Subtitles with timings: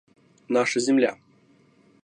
[0.49, 1.15] Наша земля.